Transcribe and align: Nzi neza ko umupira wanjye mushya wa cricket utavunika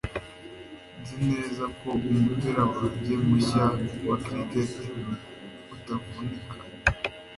Nzi 0.99 1.15
neza 1.27 1.63
ko 1.79 1.89
umupira 2.13 2.63
wanjye 2.73 3.13
mushya 3.25 3.65
wa 4.07 4.15
cricket 4.23 4.71
utavunika 5.75 6.55